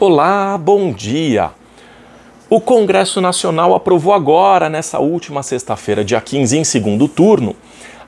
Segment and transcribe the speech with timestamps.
[0.00, 1.50] Olá, bom dia!
[2.48, 7.56] O Congresso Nacional aprovou agora, nessa última sexta-feira, dia 15, em segundo turno,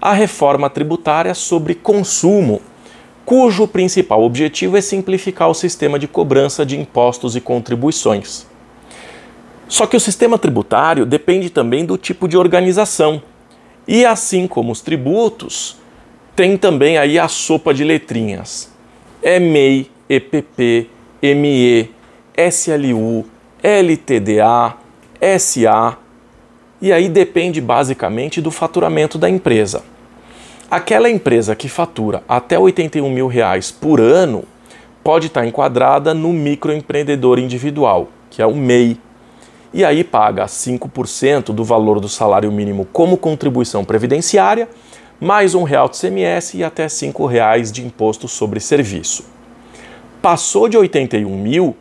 [0.00, 2.62] a reforma tributária sobre consumo,
[3.24, 8.46] cujo principal objetivo é simplificar o sistema de cobrança de impostos e contribuições.
[9.66, 13.20] Só que o sistema tributário depende também do tipo de organização.
[13.88, 15.76] E assim como os tributos,
[16.36, 18.72] tem também aí a sopa de letrinhas.
[19.24, 20.88] EMEI, EPP,
[21.22, 21.90] ME,
[22.34, 23.26] SLU,
[23.62, 24.74] LTDA,
[25.38, 25.98] SA,
[26.80, 29.82] e aí depende basicamente do faturamento da empresa.
[30.70, 34.44] Aquela empresa que fatura até 81 mil reais por ano
[35.04, 38.98] pode estar enquadrada no microempreendedor individual, que é o MEI,
[39.74, 44.68] e aí paga 5% do valor do salário mínimo como contribuição previdenciária,
[45.20, 49.39] mais um real de CMS e até cinco reais de imposto sobre serviço.
[50.22, 51.74] Passou de 81 mil,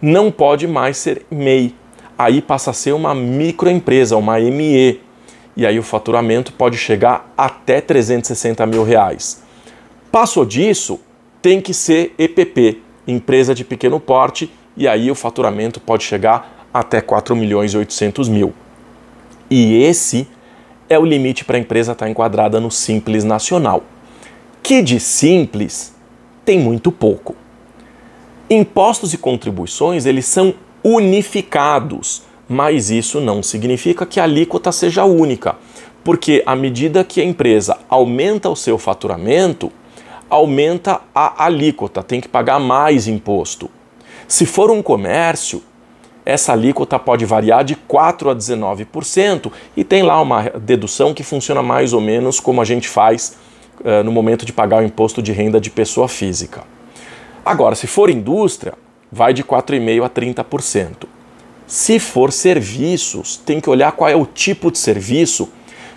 [0.00, 1.74] não pode mais ser MEI.
[2.16, 5.00] Aí passa a ser uma microempresa, uma ME.
[5.54, 9.42] E aí o faturamento pode chegar até 360 mil reais.
[10.10, 11.00] Passou disso,
[11.42, 17.00] tem que ser EPP, empresa de pequeno porte, e aí o faturamento pode chegar até
[17.02, 18.54] 4 milhões e 800 mil.
[19.50, 20.26] E esse
[20.88, 23.84] é o limite para a empresa estar enquadrada no Simples Nacional,
[24.62, 25.94] que de simples
[26.44, 27.41] tem muito pouco.
[28.54, 30.52] Impostos e contribuições, eles são
[30.84, 35.56] unificados, mas isso não significa que a alíquota seja única,
[36.04, 39.72] porque à medida que a empresa aumenta o seu faturamento,
[40.28, 43.70] aumenta a alíquota, tem que pagar mais imposto.
[44.28, 45.62] Se for um comércio,
[46.22, 51.62] essa alíquota pode variar de 4 a 19% e tem lá uma dedução que funciona
[51.62, 53.34] mais ou menos como a gente faz
[53.80, 56.64] uh, no momento de pagar o imposto de renda de pessoa física.
[57.44, 58.74] Agora, se for indústria,
[59.10, 61.08] vai de 4,5% a 30%.
[61.66, 65.48] Se for serviços, tem que olhar qual é o tipo de serviço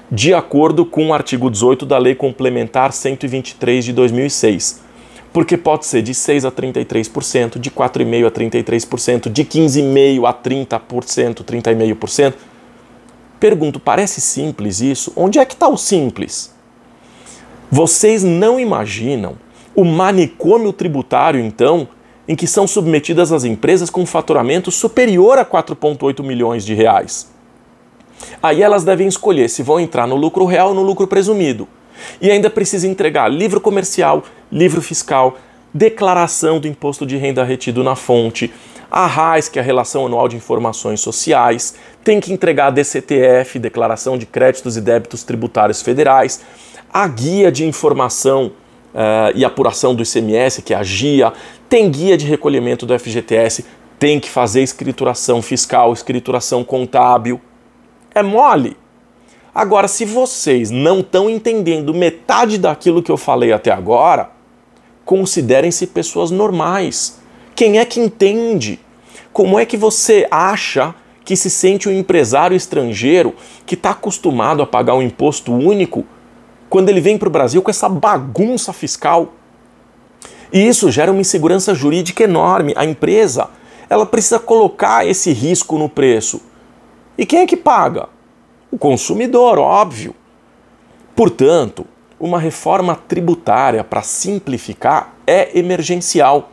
[0.09, 4.81] de acordo com o artigo 18 da Lei Complementar 123 de 2006.
[5.31, 11.44] Porque pode ser de 6 a 33%, de 4,5 a 33%, de 15,5 a 30%,
[11.44, 12.33] 30,5%.
[13.39, 15.12] Pergunto, parece simples isso?
[15.16, 16.53] Onde é que está o simples?
[17.69, 19.35] Vocês não imaginam
[19.75, 21.88] o manicômio tributário, então,
[22.28, 27.31] em que são submetidas as empresas com faturamento superior a 4,8 milhões de reais.
[28.41, 31.68] Aí elas devem escolher se vão entrar no lucro real ou no lucro presumido.
[32.22, 35.38] E ainda precisa entregar livro comercial, livro fiscal,
[35.74, 38.52] declaração do imposto de renda retido na fonte,
[38.90, 43.59] a RAIS, que é a Relação Anual de Informações Sociais, tem que entregar a DCTF,
[43.59, 46.42] Declaração de Créditos e Débitos Tributários Federais,
[46.94, 48.53] a Guia de Informação
[49.33, 51.33] e apuração do ICMS, que é a GIA,
[51.67, 53.66] tem guia de recolhimento do FGTS,
[54.00, 57.39] tem que fazer escrituração fiscal, escrituração contábil.
[58.13, 58.78] É mole.
[59.53, 64.29] Agora, se vocês não estão entendendo metade daquilo que eu falei até agora,
[65.06, 67.19] considerem-se pessoas normais.
[67.56, 68.79] Quem é que entende?
[69.31, 73.33] Como é que você acha que se sente um empresário estrangeiro
[73.66, 76.06] que está acostumado a pagar um imposto único
[76.69, 79.33] quando ele vem para o Brasil com essa bagunça fiscal.
[80.51, 82.73] E isso gera uma insegurança jurídica enorme.
[82.75, 83.49] A empresa
[83.89, 86.41] ela precisa colocar esse risco no preço.
[87.17, 88.09] E quem é que paga?
[88.71, 90.15] O consumidor, óbvio.
[91.15, 91.85] Portanto,
[92.19, 96.49] uma reforma tributária para simplificar é emergencial.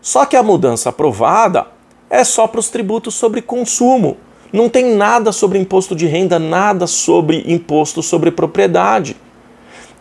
[0.00, 1.66] Só que a mudança aprovada
[2.08, 4.16] é só para os tributos sobre consumo.
[4.52, 9.16] Não tem nada sobre imposto de renda, nada sobre imposto sobre propriedade.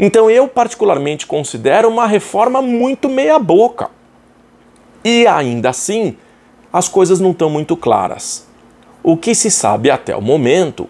[0.06, 3.90] Então eu particularmente considero uma reforma muito meia boca.
[5.02, 6.18] E ainda assim,
[6.74, 8.46] as coisas não estão muito claras.
[9.02, 10.90] O que se sabe até o momento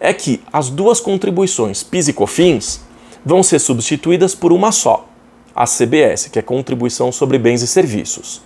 [0.00, 2.80] é que as duas contribuições PIS e COFINS
[3.22, 5.08] vão ser substituídas por uma só,
[5.54, 8.40] a CBS, que é Contribuição sobre Bens e Serviços.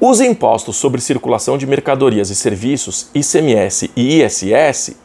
[0.00, 4.96] Os impostos sobre circulação de mercadorias e serviços, ICMS e ISS,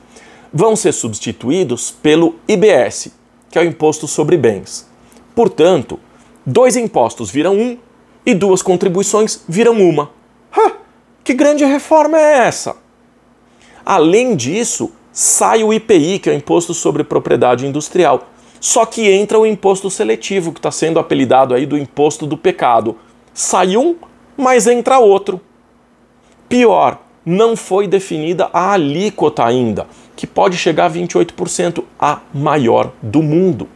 [0.54, 3.19] vão ser substituídos pelo IBS,
[3.50, 4.88] que é o imposto sobre bens.
[5.36, 6.00] Portanto,
[6.46, 7.78] dois impostos viram um
[8.26, 10.12] e duas contribuições viram uma.
[10.52, 10.74] Ha,
[11.24, 12.76] que grande reforma é essa?
[13.86, 18.28] Além disso, sai o IPI, que é o Imposto sobre Propriedade Industrial.
[18.60, 22.98] Só que entra o imposto seletivo, que está sendo apelidado aí do imposto do pecado.
[23.34, 23.96] Sai um,
[24.38, 25.40] mas entra outro.
[26.48, 27.00] Pior,
[27.30, 29.86] não foi definida a alíquota ainda
[30.16, 33.70] que pode chegar a 28%, a maior do mundo.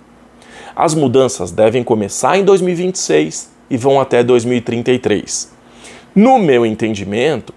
[0.75, 5.53] As mudanças devem começar em 2026 e vão até 2033.
[6.15, 7.53] No meu entendimento,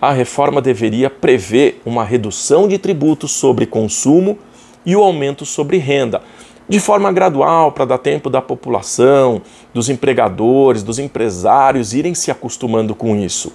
[0.00, 4.38] a reforma deveria prever uma redução de tributos sobre consumo
[4.86, 6.22] e o aumento sobre renda,
[6.68, 9.42] de forma gradual, para dar tempo da população,
[9.74, 13.52] dos empregadores, dos empresários irem se acostumando com isso.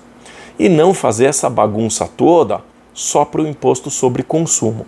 [0.58, 2.62] E não fazer essa bagunça toda
[2.94, 4.86] só para o imposto sobre consumo.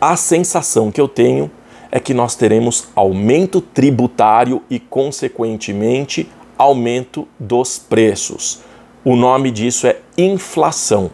[0.00, 1.50] A sensação que eu tenho
[1.90, 8.60] é que nós teremos aumento tributário e, consequentemente, aumento dos preços.
[9.04, 11.10] O nome disso é inflação.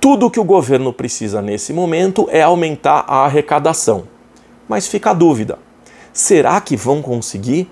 [0.00, 4.04] Tudo que o governo precisa nesse momento é aumentar a arrecadação.
[4.68, 5.58] Mas fica a dúvida:
[6.12, 7.68] será que vão conseguir?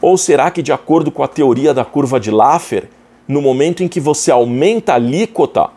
[0.00, 2.88] Ou será que, de acordo com a teoria da curva de Laffer,
[3.26, 5.70] no momento em que você aumenta a alíquota,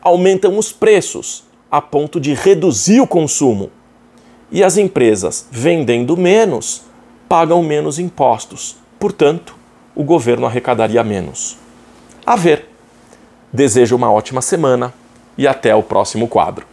[0.00, 3.70] aumentam os preços, a ponto de reduzir o consumo?
[4.50, 6.82] E as empresas, vendendo menos,
[7.28, 8.76] pagam menos impostos.
[8.98, 9.54] Portanto,
[9.94, 11.56] o governo arrecadaria menos.
[12.26, 12.68] A ver.
[13.52, 14.94] Desejo uma ótima semana
[15.36, 16.69] e até o próximo quadro.